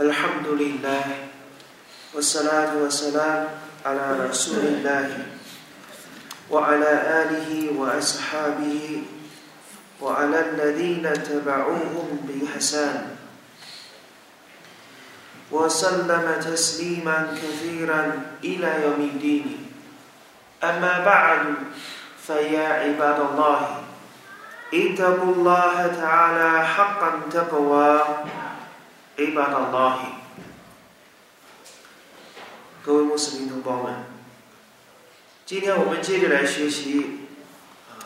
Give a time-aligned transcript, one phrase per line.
[0.00, 1.04] الحمد لله
[2.16, 3.48] والصلاة والسلام
[3.84, 5.08] على رسول الله
[6.50, 9.02] وعلى آله وأصحابه
[10.00, 13.20] وعلى الذين تبعوهم بإحسان.
[15.52, 18.02] وسلم تسليما كثيرا
[18.44, 19.48] إلى يوم الدين.
[20.64, 21.44] أما بعد
[22.24, 23.60] فيا عباد الله
[24.74, 28.00] اتقوا الله تعالى حقا تقوى.
[29.17, 29.97] عباد الله
[32.83, 34.05] 各位穆斯林同胞们，
[35.45, 37.27] 今天我们接着来学习
[37.89, 37.97] 啊，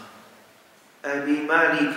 [1.03, 1.95] Abi Malik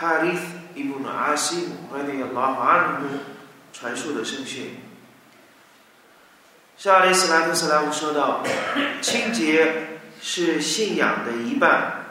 [0.00, 0.40] Harith
[0.74, 3.06] ibn Asim radiyallahu anhu
[3.72, 4.80] 传述的圣训。
[6.76, 12.04] 沙利斯兰特斯拉姆说道：“清洁是信仰的一半。”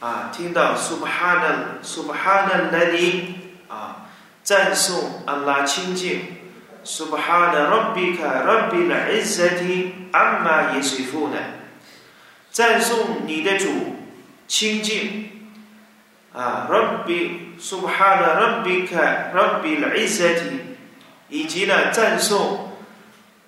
[0.00, 3.34] 啊，听到 Subhana Subhana Ladi
[3.68, 4.08] 啊，
[4.42, 6.22] 赞颂安拉清净
[6.82, 8.90] ，Subhana Rabbika Rabbil
[9.20, 11.60] Izzati Amma Yasifuna，
[12.50, 13.66] 赞颂你的主
[14.48, 15.50] 清净
[16.32, 20.60] 啊，Rabbi Subhana Rabbika Rabbil Izzati，
[21.28, 22.72] 以及呢赞颂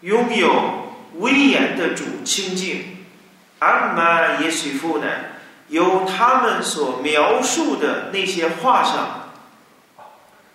[0.03, 2.99] 拥有威严的主清净
[3.59, 5.32] ，Amma Yasifuna。
[5.73, 9.31] 由他们所描述的那些话上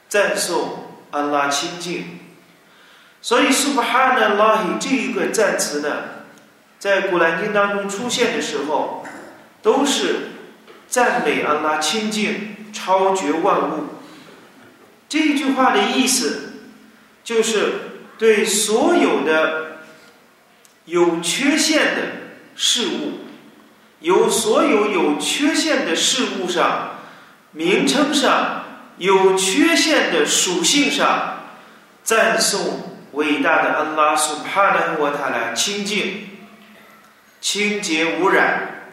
[0.08, 2.20] 赞颂安拉清净，
[3.20, 6.04] 所以 Subhanallah 这一个赞词呢，
[6.78, 9.04] 在古兰经当中出现的时候，
[9.64, 10.34] 都是
[10.88, 13.86] 赞美安拉清净、超绝万物。
[15.10, 16.54] 这句话的意思，
[17.24, 17.74] 就是
[18.20, 19.80] 对所有的
[20.86, 22.02] 有缺陷的
[22.56, 23.27] 事物。
[24.00, 26.98] 由所有有缺陷的事物上、
[27.52, 28.64] 名称上、
[28.98, 31.40] 有缺陷的属性上，
[32.04, 36.30] 赞颂伟大的安拉苏帕纳沃塔拉清净、
[37.42, 38.86] 清洁无染。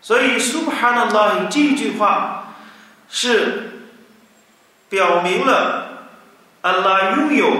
[0.00, 2.54] 所以苏帕纳拉这句话
[3.08, 3.86] 是
[4.88, 6.08] 表明了
[6.60, 7.50] 安拉拥有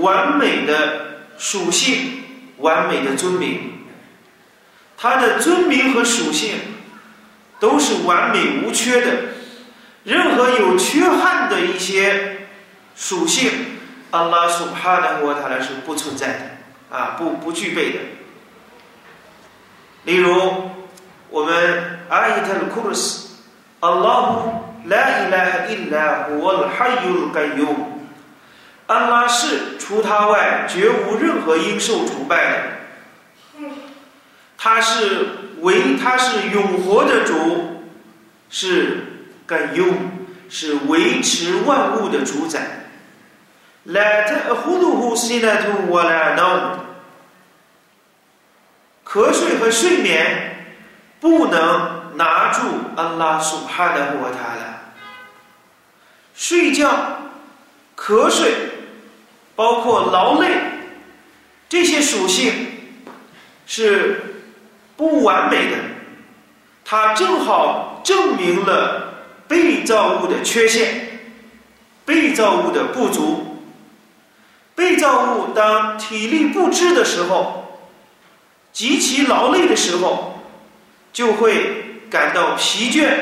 [0.00, 2.24] 完美的属性、
[2.58, 3.71] 完美的尊名。
[5.02, 6.54] 它的尊名和属性
[7.58, 9.10] 都是完美无缺的，
[10.04, 12.46] 任何有缺憾的一些
[12.94, 13.50] 属性，
[14.12, 17.98] 阿拉苏哈的我他来是不存在的啊，不不具备的。
[20.04, 20.70] 例如，
[21.30, 23.28] 我们阿伊特的库鲁斯，
[23.80, 27.66] 阿拉布拉伊拉伊拉我还有该有，
[28.86, 32.58] 阿拉是除他外绝无任何应受崇拜的。
[34.64, 35.26] 它是
[35.62, 37.82] 维，它是永活的主，
[38.48, 39.92] 是该用，
[40.48, 42.86] 是维持万物的主宰。
[43.84, 46.78] Let a hoodoo hoosini to what I know。
[49.04, 50.76] 瞌睡和睡眠
[51.18, 52.60] 不能拿住
[52.94, 54.92] 阿拉所怕的过它了。
[56.36, 57.32] 睡觉、
[57.96, 58.54] 瞌睡，
[59.56, 60.50] 包括劳累，
[61.68, 62.52] 这些属性
[63.66, 64.28] 是。
[65.02, 65.76] 不完美的，
[66.84, 69.14] 它正好证明了
[69.48, 71.18] 被造物的缺陷，
[72.04, 73.64] 被造物的不足。
[74.76, 77.80] 被造物当体力不支的时候，
[78.72, 80.40] 极其劳累的时候，
[81.12, 83.12] 就会感到疲倦，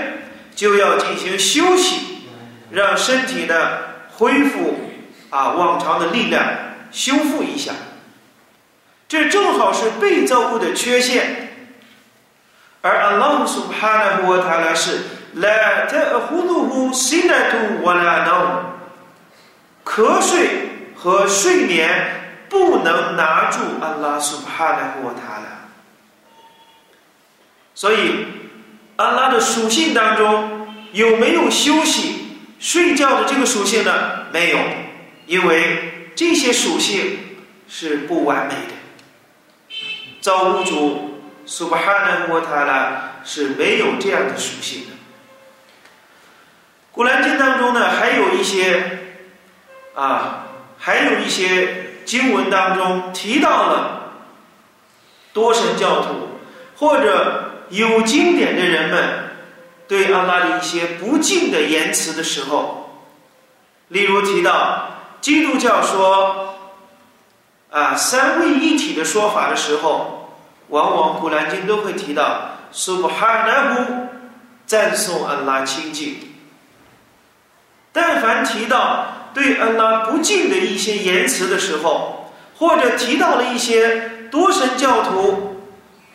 [0.54, 2.18] 就要进行休息，
[2.70, 3.54] 让身体呢
[4.18, 4.80] 恢复
[5.30, 6.44] 啊往常的力量，
[6.92, 7.72] 修复一下。
[9.08, 11.39] 这正好是被造物的缺陷。
[12.82, 15.02] 而 ALONG SUBHANA HUWA TA LA 是
[15.36, 18.62] LET A HU NU HU SING A DO WA LA NO
[19.84, 25.60] 坐睡和睡眠不能拿住 ALONG SUBHANA HUWA TA LA
[27.74, 28.26] 所以
[28.96, 34.26] ALONG 的属性当中，有没有休息、睡觉的这个属性呢？
[34.32, 34.58] 没有，
[35.26, 37.18] 因为这些属性
[37.68, 38.72] 是不完美的。
[40.22, 41.09] 造物主。
[41.50, 44.92] 苏巴哈纳沃塔拉是没有这样的属性的。
[46.92, 49.00] 古兰经当中呢，还有一些
[49.96, 50.46] 啊，
[50.78, 54.12] 还有一些经文当中提到了
[55.32, 56.38] 多神教徒
[56.76, 59.30] 或者有经典的人们
[59.88, 63.02] 对阿拉的一些不敬的言辞的时候，
[63.88, 64.88] 例如提到
[65.20, 66.54] 基督教说
[67.70, 70.18] 啊三位一体的说法的时候。
[70.70, 74.08] 往往古兰经都会提到“苏布哈纳呼”，
[74.66, 76.16] 赞颂安拉清净。
[77.92, 85.60] 但凡提到对安拉不敬的一些言辞的时候，或者提到了一些多神教徒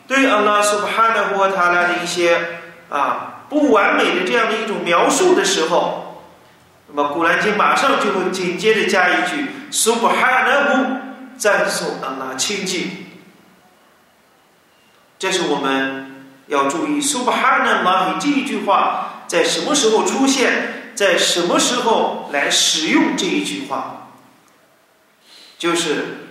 [0.06, 6.24] 对安拉苏布哈纳呼他拉的一些啊不完美的这样的一种描述的时候，
[6.88, 10.96] 那么古兰经马上就会紧接着加一句“苏布哈纳呼”，
[11.36, 13.05] 赞颂安拉清净。
[15.18, 24.08] 这是我们要注意 “Subhanallah” 这一句话在什么时候出现，在什么时候来使用这一句话，
[25.58, 26.28] 就是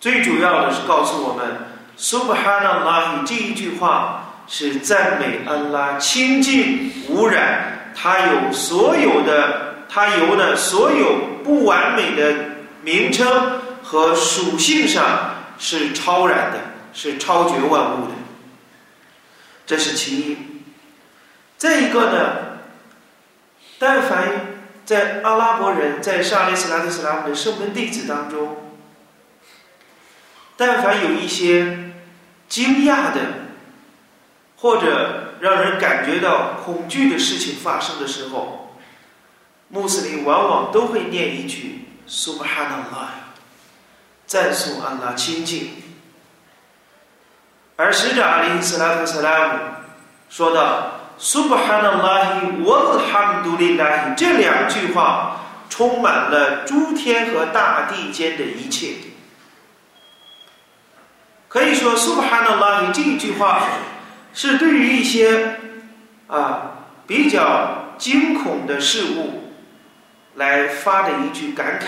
[0.00, 12.34] 最主要的是告诉我们 “Subhanallah” 这一句话是赞美安拉清净无染，他有所有的，他有的所有不完美的
[12.82, 15.04] 名称和属性上
[15.58, 16.58] 是超然的。
[16.92, 18.14] 是超绝万物的，
[19.66, 20.36] 这是其一。
[21.56, 22.58] 再一个呢，
[23.78, 28.56] 但凡在阿拉伯人在沙利斯拉特斯拉姆的圣门弟子当中，
[30.56, 31.92] 但凡有一些
[32.48, 33.20] 惊讶的
[34.56, 38.76] 或者让人感觉到恐惧的事情发生的时候，
[39.68, 43.10] 穆斯林往往都会念一句“苏巴哈纳拉”，
[44.26, 45.70] 赞颂安拉清净。
[47.78, 49.58] 而使者阿里斯拉特斯拉姆
[50.28, 58.94] 说到 “Subhanallah walhamdulillah” 这两句话，充满了诸天和大地间的一切。
[61.46, 63.62] 可以说，“Subhanallah” 这一句话
[64.34, 65.60] 是对于一些
[66.26, 69.52] 啊比较惊恐的事物
[70.34, 71.84] 来发的一句感慨，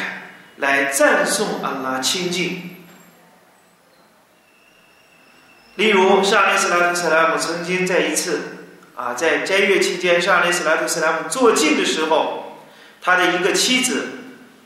[0.59, 2.70] 来赞颂安拉清净。
[5.77, 8.41] 例如，沙利斯拉特·斯拉姆曾经在一次
[8.97, 12.59] 啊，在斋月期间，沙利斯拉特·斯拉姆坐静的时候，
[13.01, 14.09] 他的一个妻子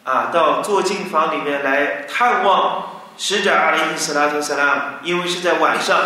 [0.03, 5.97] 啊，到坐静房里面来探望使者阿里斯拉特·斯拉姆，因为是在晚上，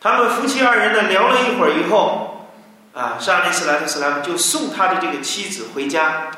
[0.00, 2.50] 他们夫妻二人呢聊了一会儿以后，
[2.92, 6.32] 啊，沙利斯拉特·斯拉姆就送他的这个妻子回家，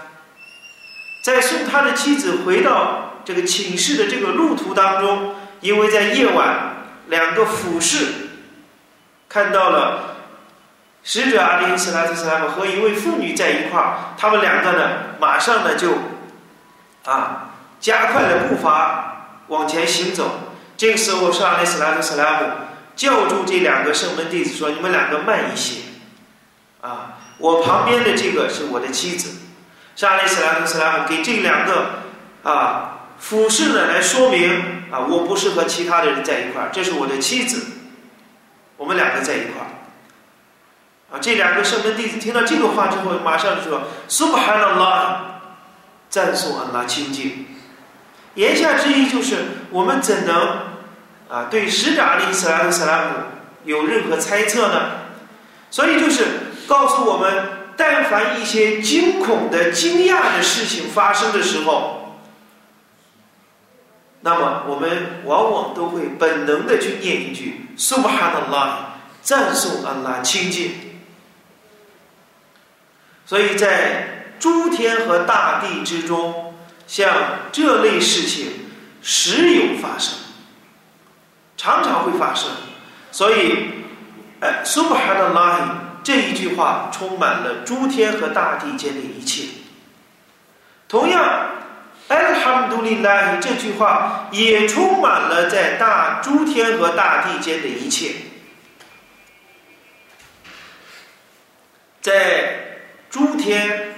[1.24, 6.74] 在送他的妻子回到这个寝室的这个路途当中，因为在夜晚。
[7.08, 8.06] 两个俯视，
[9.28, 10.16] 看到了
[11.02, 15.94] 使者阿里斯拉特斯拉姆和一位妇女在一块儿，他们两个呢，马上呢就
[17.04, 20.54] 啊加快了步伐往前行走。
[20.76, 22.46] 这个时候，是阿里斯拉特斯拉姆
[22.94, 25.80] 叫住这两个圣门弟子说：“你们两个慢一些，
[26.80, 29.38] 啊，我旁边的这个是我的妻子。”
[29.96, 31.86] 沙里斯拉特斯拉姆给这两个
[32.44, 34.78] 啊俯视呢来说明。
[34.90, 37.62] 啊，我不是和其他的人在一块儿，这是我的妻子，
[38.78, 39.68] 我们两个在一块儿。
[41.12, 45.16] 啊，这两个圣门弟子听到这个话之后，马上就说：“Subhanallah，
[46.08, 47.48] 赞颂安拉清净。”
[48.32, 49.36] 言下之意就是，
[49.68, 50.58] 我们怎能
[51.28, 53.10] 啊对使者阿里·斯拉姆·斯拉姆
[53.66, 54.90] 有任何猜测呢？
[55.70, 56.24] 所以就是
[56.66, 57.46] 告诉我们，
[57.76, 61.97] 但凡一些惊恐的、惊讶的事情发生的时候。
[64.20, 68.70] 那么我们往往都会本能的去念一句 “Subhanallah”，
[69.22, 70.72] 赞颂安拉清净。
[73.24, 76.54] 所以在诸天和大地之中，
[76.88, 77.14] 像
[77.52, 78.52] 这类事情
[79.02, 80.18] 时有发生，
[81.56, 82.50] 常常会发生。
[83.12, 83.84] 所以，
[84.40, 85.60] 哎，“Subhanallah”
[86.02, 89.44] 这一句话充满了诸天和大地间的一切。
[90.88, 91.54] 同样。
[92.08, 98.12] Alhamdulillah，这句话也充满了在大诸天和大地间的一切。
[102.00, 102.78] 在
[103.10, 103.94] 诸天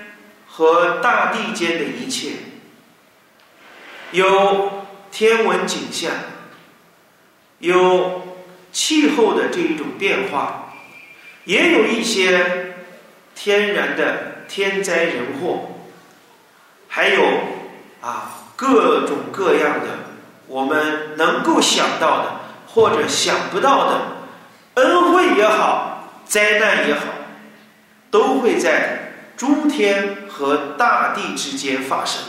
[0.49, 2.33] 和大地间的一切，
[4.11, 6.11] 有天文景象，
[7.61, 8.37] 有
[8.73, 10.75] 气候的这一种变化，
[11.45, 12.75] 也有一些
[13.37, 15.77] 天然的天灾人祸，
[16.89, 17.23] 还有。
[18.01, 19.87] 啊各种各样的
[20.47, 24.01] 我们能够想到的或者想不到的
[24.75, 27.03] 恩惠也好，灾难也好。
[28.11, 32.21] 都会在诸天和大地之间发生，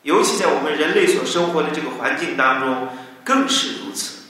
[0.00, 2.88] 尤其在我们人类所生活的这个环境当中，
[3.22, 4.20] 更是如此。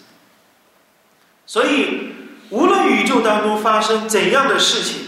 [1.46, 2.14] 所以，
[2.50, 5.06] 无论宇宙当中发生怎样的事情，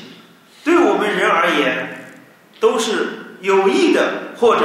[0.62, 2.14] 对我们人而言，
[2.60, 4.62] 都是有益的，或者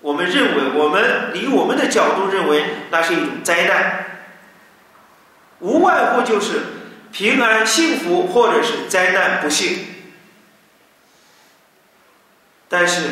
[0.00, 4.06] 我们认为，我们以我们的角度认为，那是一种灾难，
[5.58, 6.62] 无外乎就是。
[7.10, 9.78] 平安幸福，或者是灾难不幸，
[12.68, 13.08] 但是，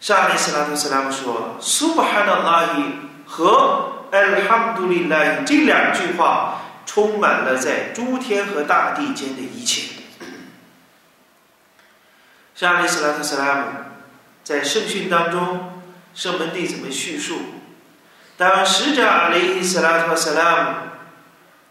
[0.00, 2.84] 沙利斯拉特斯拉姆说苏巴哈的拉伊
[3.24, 9.93] 和艾尔哈姆杜里拉伊这两句话，充满了在诸天和大地间的一切。
[12.54, 13.62] 沙利斯拉特斯拉姆
[14.44, 15.82] 在圣训当中，
[16.14, 17.38] 圣门弟子们叙述，
[18.36, 20.74] 当使者阿里斯拉特斯拉姆。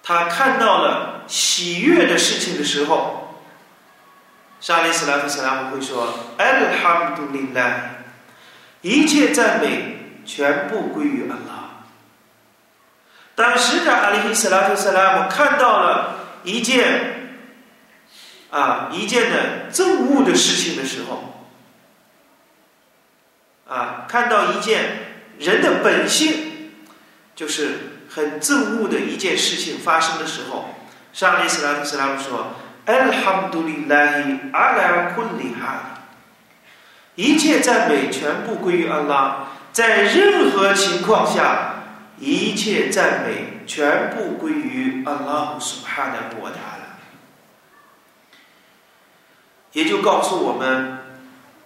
[0.06, 3.42] 他看到了喜悦的事情的时候，
[4.60, 7.74] 沙利斯拉特斯拉姆会说：“Al hamdulillah，
[8.82, 11.86] 一切赞美全部归于安拉。”
[13.36, 17.13] 当使者阿里·斯拉特斯拉姆看到了一件
[18.54, 21.50] 啊一件的憎恶的事情的时候，
[23.68, 24.84] 啊，看到一件
[25.40, 26.72] 人的本性
[27.36, 27.90] 就是。
[28.14, 30.70] 很憎恶的一件事情发生的时候，
[31.14, 32.54] 上利斯拉特斯拉姆说
[32.86, 35.98] ：“Alhamdulillah ala kulli hal，
[37.16, 41.86] 一切赞美全部归于安拉，在任何情况下，
[42.20, 46.83] 一切赞美全部归于安拉苏哈的国达了。”
[49.74, 51.00] 也就告诉我们，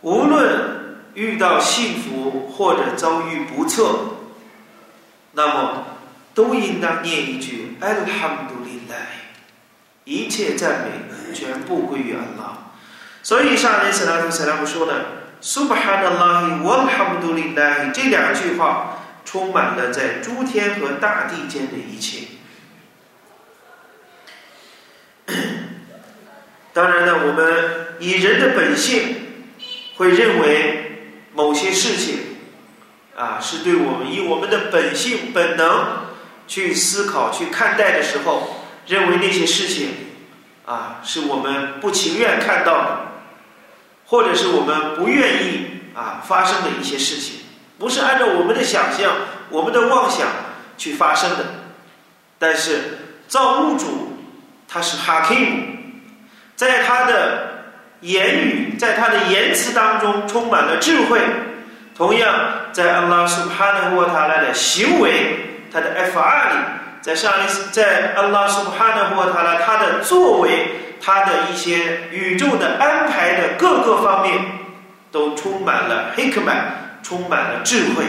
[0.01, 4.15] 无论遇到幸福或者遭遇不测，
[5.33, 5.83] 那么。
[6.37, 9.07] 都应当念一句 Alhamdulillah，
[10.03, 12.69] 一切赞美全部归于安拉。
[13.23, 15.05] 所以上联斯拉图斯拉姆说的
[15.41, 22.27] Subhanallah walhamdulillah 这两句话，充满了在诸天和大地间的一切。
[26.71, 29.15] 当然呢，我们以人的本性
[29.95, 32.19] 会认为某些事情
[33.15, 36.07] 啊，是对我们以我们的本性本能。
[36.49, 39.89] 去思考、去看待的时候，认为那些事情
[40.65, 42.99] 啊是我们不情愿看到的，
[44.05, 47.41] 或者是我们不愿意啊发生的一些事情，
[47.77, 49.13] 不是按照我们的想象、
[49.49, 50.25] 我们的妄想
[50.77, 51.45] 去发生的。
[52.39, 54.17] 但是造物主
[54.69, 55.63] 他是哈 kim，
[56.55, 57.46] 在他的
[58.01, 61.19] 言语、在他的言辞当中充满了智慧，
[61.95, 62.33] 同样
[62.71, 65.43] 在安拉苏哈纳沃塔拉的行为。
[65.71, 66.55] 他的 F 二里，
[67.01, 70.67] 在上一次，在安拉苏哈纳沃塔拉他的作为，
[71.01, 74.39] 他的一些宇宙的安排的各个方面，
[75.11, 78.05] 都充满了黑克曼，充满了智慧。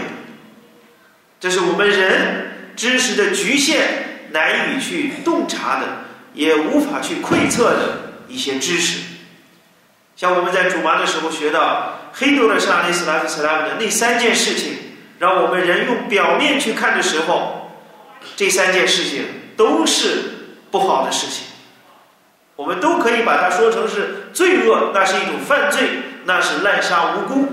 [1.41, 5.87] 这是我们人知识的局限，难以去洞察的，
[6.35, 9.01] 也无法去窥测的一些知识。
[10.19, 14.75] 像我们在主麻的时候学到黑多的上利斯拉夫斯拉姆的那三件事情。
[15.21, 17.73] 让我们人用表面去看的时候，
[18.37, 19.25] 这三件事情
[19.57, 21.45] 都是不好的事情。
[22.55, 25.89] 我们都可以把它说成是罪恶，那是一种犯罪，
[26.25, 27.49] 那是滥杀无辜。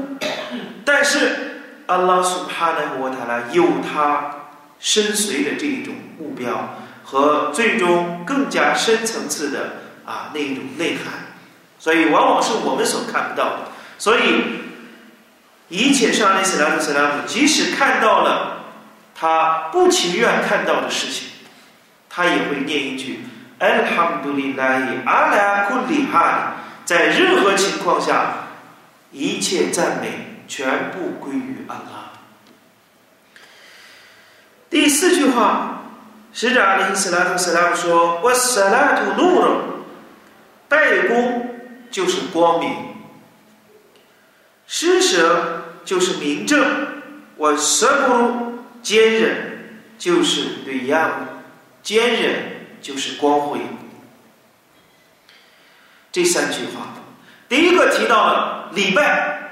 [0.85, 11.34] 但是，阿拉苏哈纳沃塔拉有他深邃的这一种目标和最终更加深层次的啊那一种内涵，
[11.85, 13.59] 所以往往是我们所看不到的。
[13.99, 14.65] 所以。
[15.67, 18.65] 一切上利斯拉夫斯拉姆，即使看到了
[19.15, 21.27] 他不情愿看到的事情，
[22.07, 23.21] 他也会念一句
[23.59, 26.51] “Alhamdulillah ala kulli hal”。
[26.85, 28.45] 在任何情况下，
[29.11, 32.11] 一切赞美全部归于安拉。
[34.69, 35.81] 第四句话，
[36.31, 39.57] 使者阿里斯拉夫斯拉姆说：“wa salatu nur”，
[40.69, 41.44] 拜功
[41.95, 42.75] 就是光明。
[44.67, 46.61] 施舍就是明正，
[47.37, 51.41] 我舍不坚忍就是对样，
[51.81, 53.61] 坚忍就是光辉。
[56.11, 56.93] 这三句话。
[57.47, 59.51] 第一个提到了礼拜，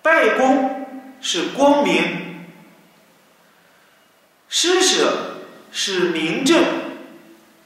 [0.00, 0.86] 拜功
[1.20, 2.46] 是光明，
[4.48, 5.38] 施舍
[5.72, 6.62] 是明正，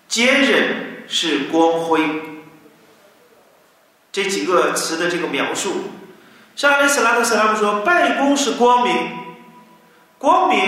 [0.08, 2.31] 坚忍是光辉。
[4.12, 5.90] 这几个词的这个描述，
[6.54, 8.94] 沙利斯拉特斯拉姆说，拜功是光明，
[10.18, 10.60] 光明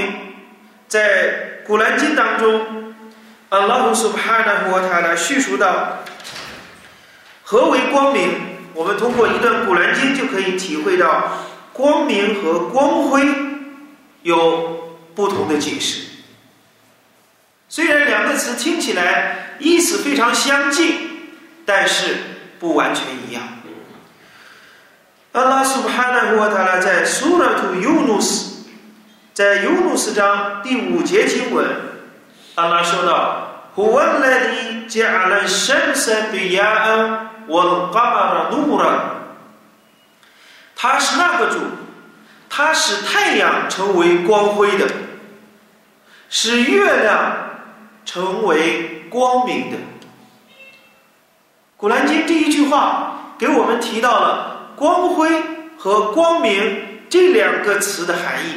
[0.88, 2.94] 在古兰经当中，
[3.50, 5.98] 阿拉胡苏巴哈纳和他来叙述到
[7.42, 8.30] 何为光明。
[8.72, 11.30] 我们通过一段《古兰经》就可以体会到
[11.72, 13.24] 光明和光辉
[14.22, 16.06] 有不同的解释。
[17.68, 20.96] 虽然两个词听起来意思非常相近，
[21.64, 22.16] 但是
[22.58, 23.42] 不完全一样。
[25.32, 28.66] 阿拉苏布哈纳胡塔拉在苏拉图尤努斯，
[29.32, 31.66] 在尤努斯章第五节经文，
[32.54, 39.16] 阿拉说道：“胡万莱迪加了神圣的亚恩。”我爸爸的怒了，
[40.74, 41.58] 他是那个主，
[42.48, 44.86] 他使太阳成为光辉的，
[46.30, 47.36] 使月亮
[48.06, 49.76] 成为光明的。
[51.84, 55.28] 古兰经第一句话给我们提到了光辉
[55.76, 58.54] 和光明这两个词的含义。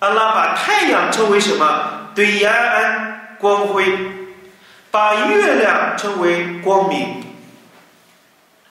[0.00, 2.08] 阿拉把太阳称为什么？
[2.16, 3.96] 对延安光辉，
[4.90, 7.22] 把月亮称为光明。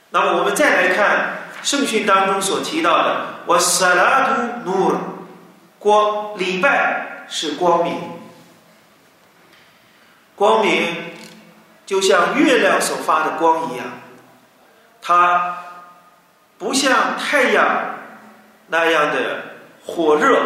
[0.09, 4.97] 那么我们再来看圣训当中所提到的“我萨拉图努尔”，
[5.79, 8.01] 光礼拜是光明，
[10.35, 10.93] 光明
[11.85, 13.85] 就像月亮所发的光一样，
[15.01, 15.57] 它
[16.57, 17.95] 不像太阳
[18.67, 19.43] 那样的
[19.85, 20.39] 火热，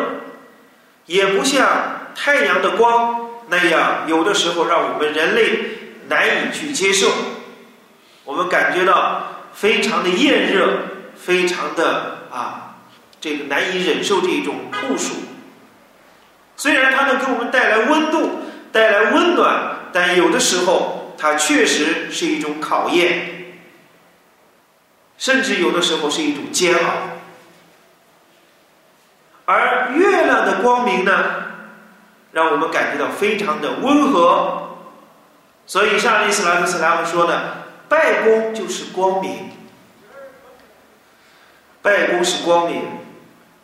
[1.05, 1.67] 也不像
[2.15, 5.59] 太阳的光那样，有的时候让我们人类
[6.07, 7.09] 难以去接受，
[8.25, 9.23] 我们感觉到。
[9.51, 10.69] 非常的炎热，
[11.17, 12.75] 非常的啊，
[13.19, 15.15] 这个难以忍受这种酷暑。
[16.55, 18.29] 虽然它能给我们带来温度，
[18.71, 23.57] 带来温暖，但有的时候它确实是一种考验，
[25.17, 27.19] 甚至有的时候是一种煎熬。
[29.45, 31.11] 而月亮的光明呢，
[32.31, 34.77] 让我们感觉到非常的温和。
[35.65, 37.57] 所以，上伊斯兰斯拉姆说的。
[37.89, 39.49] 拜功就是光明，
[41.81, 42.83] 拜功是光明，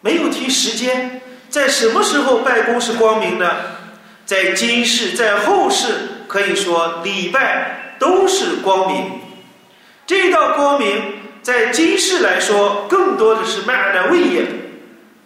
[0.01, 3.47] 没有提时间，在什么时候拜功是光明呢？
[4.25, 9.19] 在今世，在后世，可以说礼拜都是光明。
[10.05, 11.01] 这道光明
[11.41, 14.45] 在今世来说，更多的是麦的威严，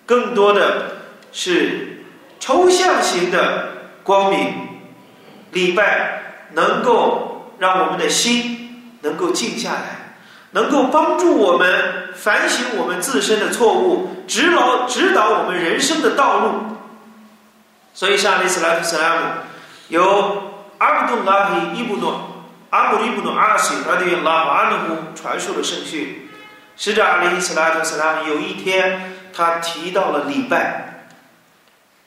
[0.05, 0.97] 更多的
[1.31, 2.03] 是
[2.39, 3.69] 抽象型的
[4.03, 4.53] 光明。
[5.51, 6.21] 礼拜
[6.53, 8.57] 能够让我们的心。
[9.01, 10.17] 能够静下来，
[10.51, 16.49] 能够帮助我们反省我们自身的错误，指导指导我们人生的道路。
[17.93, 19.21] 所以，沙利斯拉夫斯拉姆
[19.87, 20.48] 由
[20.79, 26.27] 阿卜杜拉希伊布诺阿卜伊布诺阿西拉迪拉瓦阿努传授的圣训。
[26.75, 31.07] 使者阿里斯拉特斯拉有一天，他提到了礼拜，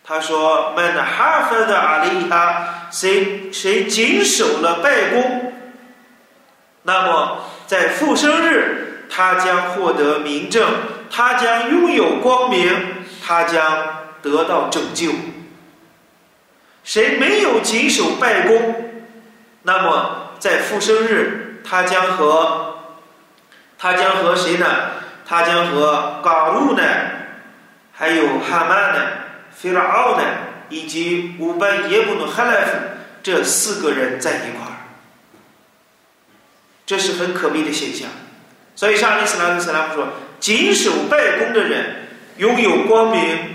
[0.03, 5.53] 他说：“曼哈弗的阿里哈，谁谁谨守了拜功。”
[6.85, 10.67] 那么，在复生日，他将获得明证，
[11.11, 12.73] 他将拥有光明，
[13.23, 13.63] 他将
[14.23, 15.11] 得到拯救。
[16.85, 18.91] 谁没有谨守拜功，
[19.63, 22.79] 那么在复生日，他将和
[23.79, 24.67] 他将和谁呢？
[25.25, 26.83] 他将和嘎路呢，
[27.93, 29.01] 还有哈曼呢，
[29.51, 30.25] 菲拉奥呢，
[30.69, 32.73] 以及五百耶布努哈莱夫
[33.23, 34.77] 这四个人在一块儿。
[36.85, 38.09] 这是很可悲的现象，
[38.75, 40.09] 所以沙利斯拉克斯拉姆说
[40.41, 43.55] ：“谨守拜功的人拥有光明，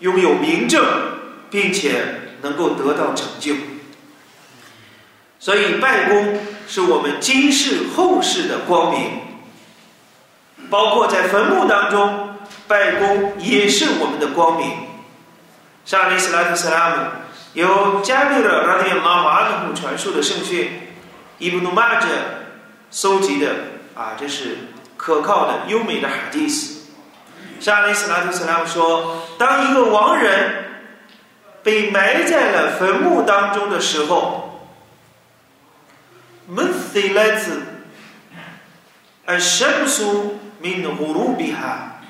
[0.00, 0.84] 拥有明正，
[1.50, 2.04] 并且
[2.42, 3.54] 能够得到拯救。
[5.38, 9.20] 所以拜功是我们今世后世的光明，
[10.70, 12.36] 包括在坟墓当中
[12.68, 14.70] 拜功也是我们的光明。”
[15.84, 16.96] 沙利斯拉图斯拉姆
[17.54, 20.88] 由加缪的拉迪拉瓦阿努传述的圣训。
[21.38, 22.06] 伊布努玛者
[22.90, 23.48] 搜集的
[23.94, 24.58] 啊，这是
[24.98, 26.82] 可靠的、优美的哈迪斯。
[27.58, 30.69] 沙利斯拉图斯拉姆说：“当一个亡人
[31.62, 34.68] 被埋在了坟墓当中的时候，
[36.46, 37.62] 门塞来自
[39.26, 42.00] 而神苏明乌鲁比哈。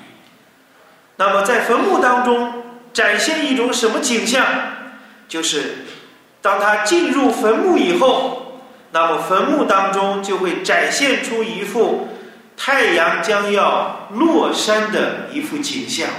[1.17, 4.45] 那么在坟墓当中展现一种什么景象？
[5.27, 5.85] 就是
[6.41, 8.37] 当他进入坟墓以后。”
[8.93, 12.09] 那么坟墓当中就会展现出一幅
[12.57, 16.09] 太阳将要落山的一幅景象。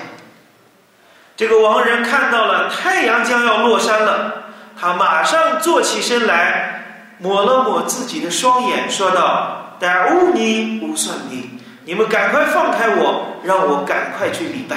[1.42, 4.44] 这个亡人看到了太阳将要落山了，
[4.81, 6.85] 他马上坐起身来，
[7.18, 14.76] 抹了抹自己的双眼，说道：“但乌尼乌算尼，你们赶快放开我，让我赶快去礼拜。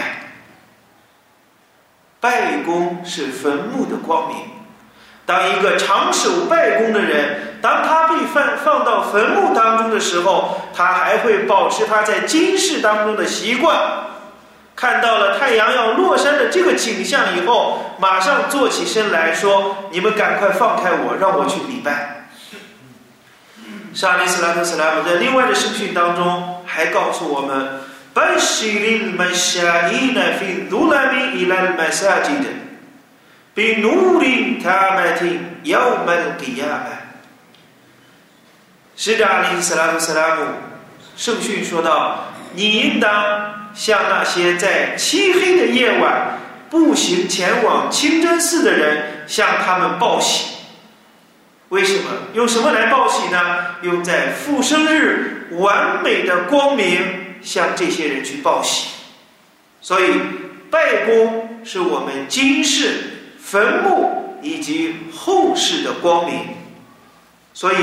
[2.19, 4.38] 拜功是坟墓的光明。
[5.23, 13.78] 当一个长守拜功的人，当他被放放到坟墓当中的时候，他还会保持他在今世当中的习惯。”
[14.75, 22.27] 看到了太阳要落山的这个景象以后，马上坐起身来说：“你们赶快放开我，让我去礼拜。”
[23.95, 27.79] 沙利斯拉特斯拉姆在另外的圣训当中还告诉我们
[28.13, 32.49] ：“本希林麦夏伊奈菲杜拉米伊兰麦萨吉的，
[33.53, 37.15] 比努林塔麦提要曼迪亚麦。”
[38.97, 40.41] 使者阿里斯拉特斯拉姆
[41.15, 50.55] 圣训说道：“你应当。”向那些在漆黑的夜晚步行前往清真寺的人，向他们报喜。
[51.69, 52.09] 为什么？
[52.33, 53.75] 用什么来报喜呢？
[53.81, 58.89] 用在复生日完美的光明向这些人去报喜。
[59.81, 60.05] 所以，
[60.71, 66.55] 拜功是我们今世坟墓以及后世的光明，
[67.53, 67.77] 所以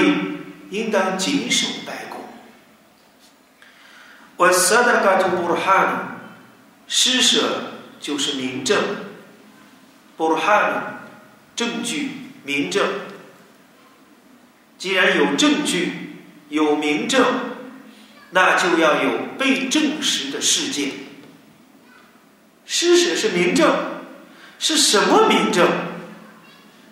[0.71, 2.12] 应当谨守拜功。
[4.43, 5.99] 我萨达嘎图布鲁哈努，
[6.89, 8.77] 施舍就是明证。
[10.17, 10.81] 布鲁哈努，
[11.55, 12.11] 证据
[12.43, 12.85] 明证。
[14.79, 16.17] 既然有证据，
[16.49, 17.25] 有明证，
[18.31, 20.91] 那就要有被证实的事件。
[22.67, 23.73] 施舍是明证，
[24.59, 25.69] 是什么明证？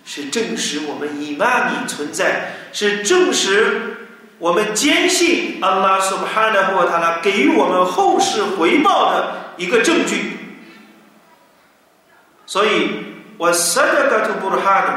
[0.04, 3.99] 是证实我们以玛尼存在，是证实。
[4.40, 10.38] 我们坚信安拉苏巴哈纳或他呢给予我们后世回报的一个证据，
[12.46, 12.90] 所以
[13.36, 14.90] 我萨达嘎图布鲁哈努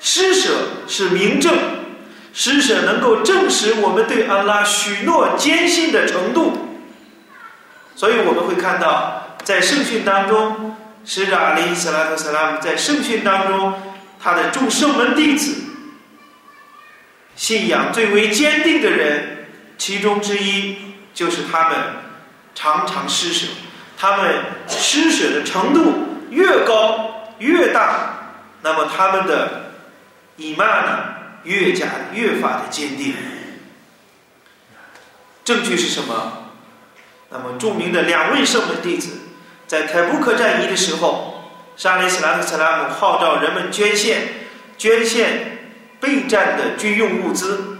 [0.00, 0.50] 施舍
[0.86, 1.56] 是明证，
[2.34, 6.52] 施舍能够证实我们对安拉许诺坚信的程度，
[7.96, 13.72] 所以我们会看到在圣训当中，使者阿里·斯拉特·萨拉姆在圣训当中，
[14.22, 15.63] 他的众圣门弟子。
[17.36, 20.76] 信仰最为坚定的人，其中之一
[21.12, 21.78] 就是他们
[22.54, 23.46] 常常施舍。
[23.96, 24.34] 他们
[24.68, 29.72] 施舍的程度越高越大，那么他们的
[30.36, 30.98] 伊曼呢
[31.44, 33.14] 越加越发的坚定。
[35.44, 36.50] 证据是什么？
[37.30, 39.10] 那么著名的两位圣门弟子
[39.66, 44.22] 在泰布克战役的时候，沙利斯拉特·萨拉姆号召人们捐献，
[44.78, 45.53] 捐献。
[46.04, 47.78] 备战的军用物资，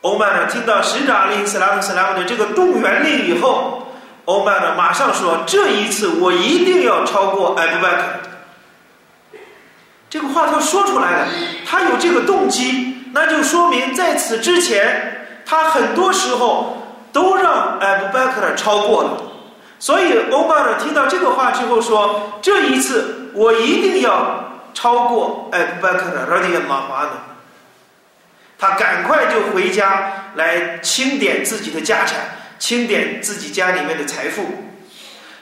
[0.00, 3.86] 欧曼呢听到使者阿里·斯拉姆·斯拉姆的这个动员令以后，
[4.24, 8.02] 欧曼呢马上说：“这一次我一定要超过艾布拜克。”
[10.10, 11.28] 这个话他说出来了，
[11.64, 16.76] 他有这个动机，那就说明在此之前，他很多时候
[17.12, 19.22] 都让艾布拜克超过了。
[19.78, 24.40] 所以欧曼呢听到这个话之后说：“这一次我一定要。”
[24.74, 27.12] 超过艾布拜克的拉迪亚马华呢？
[28.58, 32.20] 他赶快就回家来清点自己的家产，
[32.58, 34.64] 清点自己家里面的财富。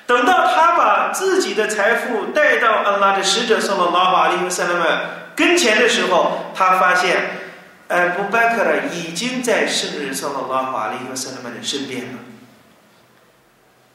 [0.06, 5.00] 等到他把自己的财富带到安拉的使者送到拉法利和塞勒曼
[5.36, 7.16] 跟前的时候，他发现
[7.88, 12.18] 艾布拜克尔已经在圣人送到拉法利和塞勒曼的身边了。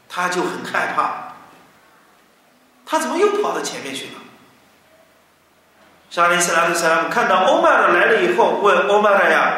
[0.07, 1.33] 他就很害怕，
[2.85, 4.11] 他怎么又跑到前面去了？
[6.09, 9.53] 沙利斯拉特·萨拉姆看到欧麦尔来了以后，问欧麦尔呀：“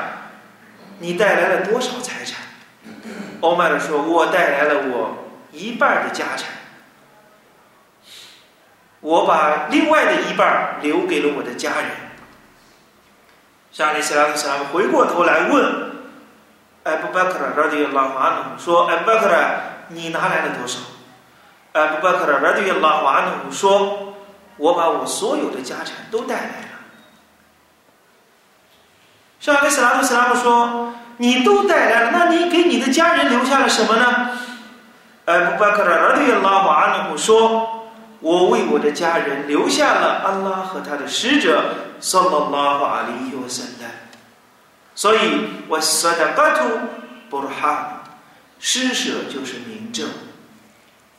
[0.97, 2.41] 你带来了多少财产？”
[3.41, 6.47] 欧麦尔说：“我带来了我一半的家产，
[8.99, 11.91] 我把另外的一半留给了我的家人。”
[13.71, 15.91] 沙利斯拉特·萨拉姆回过头来问
[16.83, 20.79] 艾布巴克尔·拉迪拉瓦努说：“艾布巴克尔，你拿来了多少？”
[21.73, 24.08] 艾布巴克尔·拉迪拉瓦努说。
[24.59, 26.67] 我把我所有的家产都带来了。
[29.39, 34.37] 上阿里斯拉图斯拉姆说：“你都带来了，那你给你的家人留下了什么呢？”
[35.25, 41.63] 艾布巴克尔拉迪拉瓦阿努说：“我为我的家人留下了安拉和他的使者，
[42.01, 43.85] 萨拉拉瓦里尤森的。
[44.93, 45.19] 所以，
[45.69, 46.65] 我萨达巴图
[47.29, 48.03] 布鲁哈，
[48.59, 50.09] 施舍就是明证，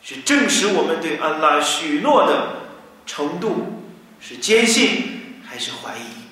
[0.03, 2.60] 是证实我们对安拉许诺的。”
[3.11, 3.83] 程度
[4.21, 6.29] 是坚信还是怀疑？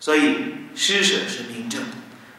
[0.00, 1.82] 所以施舍是明证。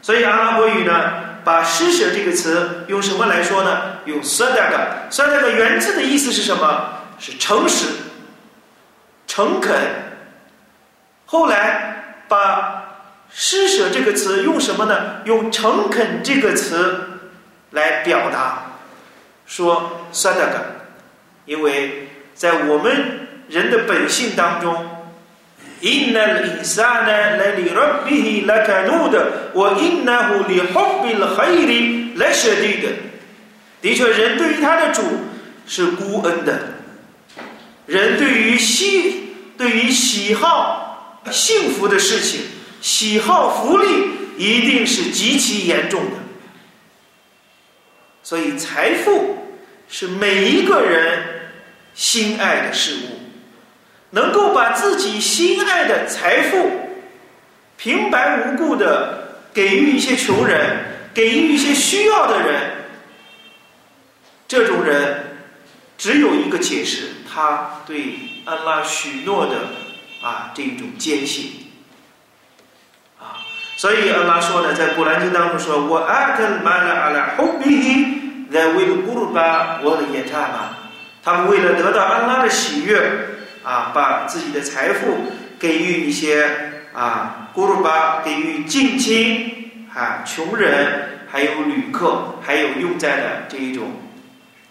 [0.02, 3.98] 所以阿拉伯语呢，把施舍这个词用什么来说呢？
[4.06, 5.08] 用 sadaka。
[5.12, 6.88] sadaka 原字的意思是什么？
[7.20, 7.86] 是诚实、
[9.28, 9.76] 诚恳。
[11.24, 12.82] 后来把
[13.30, 15.22] 施舍这个词用什么呢？
[15.24, 17.20] 用诚恳这个词
[17.70, 18.72] 来表达，
[19.46, 20.62] 说 sadaka，
[21.44, 24.89] 因为在我们人的本性当中。
[25.83, 27.05] إن الإنسان
[27.57, 29.15] للربه لكنود
[29.53, 31.69] وإنه لحب الخير
[32.15, 32.83] لشديد
[33.81, 35.01] 的确，人对于他的主
[35.67, 36.57] 是孤恩的，
[37.85, 42.43] 人对于喜对于喜好幸福的事情，
[42.79, 43.85] 喜好福利，
[44.37, 46.11] 一定是极其严重的。
[48.23, 49.57] 所以，财富
[49.89, 51.26] 是每一个人
[51.98, 53.18] 心爱的事物。
[54.10, 56.70] 能够把自己心爱的财富
[57.76, 62.70] 平白无故的给予一些穷人，给予一些需要的人，
[64.46, 65.40] 这种人
[65.98, 68.14] 只有一个解释：他对
[68.46, 69.56] 安拉许诺的
[70.26, 71.70] 啊这种坚信
[73.18, 73.44] 啊。
[73.76, 78.06] 所以安拉说呢，在古兰经当中说：“我阿特玛拉阿拉呼比希
[78.50, 80.77] 在为了古鲁巴我的耶塔玛，
[81.28, 86.48] 他们为了得到安拉的喜悦。”啊，把自己的财富给予一些
[86.94, 94.00] 啊，古鲁巴给予近亲啊，穷人，还有旅客，还有用在的这一种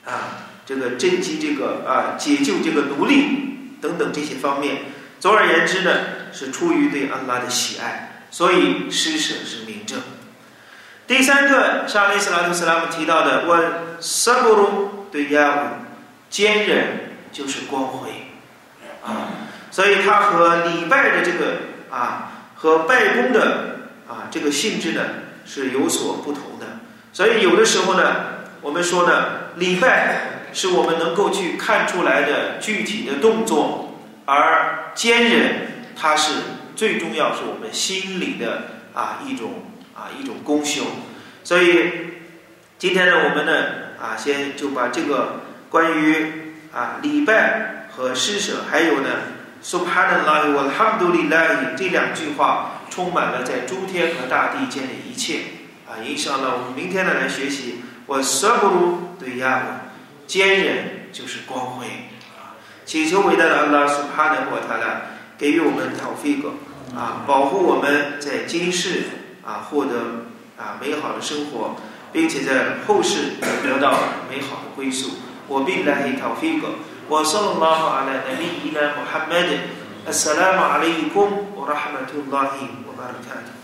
[0.03, 4.77] 啊，这个赈济这个啊，解救这个奴隶等等这些方面。
[5.19, 5.91] 总而言之呢，
[6.33, 9.99] 是出于对安拉的喜爱，所以施舍是明证。
[11.05, 15.59] 第三个，沙利斯拉图斯拉姆提到的，问萨布鲁对亚乌，
[16.29, 18.09] 坚忍就是光辉。
[19.03, 19.29] 啊，
[19.71, 21.57] 所以它和礼拜的这个
[21.89, 25.01] 啊，和拜功的啊这个性质呢
[25.45, 26.65] 是有所不同的。
[27.13, 28.25] 所以有的时候呢，
[28.61, 36.33] 我们说呢，礼拜是我们能够去看出来的具体的动作，而坚忍它是
[36.75, 38.63] 最重要，是我们心里的
[38.93, 40.83] 啊一种啊一种功修。
[41.43, 41.91] 所以
[42.77, 43.65] 今天呢，我们呢
[44.01, 47.75] 啊先就把这个关于啊礼拜。
[47.97, 49.09] 和施舍，还有呢
[49.63, 55.39] ，Subhanallah wa Hamdulillah 这两句话，充满了在诸天和大地间的一切
[55.87, 55.97] 啊！
[56.05, 57.81] 影响了我们明天呢来学习。
[58.05, 59.81] 我 Sabru 对呀，
[60.27, 61.87] 坚忍就是光辉
[62.37, 62.53] 啊！
[62.85, 64.97] 请求伟大的 Allah Subhanahu wa Taala
[65.35, 66.53] 给予我们 t a f i q
[66.95, 69.05] 啊，保护我们在今世
[69.43, 71.75] 啊获得啊美好的生活，
[72.13, 73.97] 并且在后世得到
[74.29, 75.13] 美好的归宿。
[75.49, 76.63] وبالله توفيق.
[77.09, 79.49] وصلى الله على نبينا محمد.
[80.07, 82.53] السلام عليكم ورحمة الله
[82.87, 83.56] وبركاته.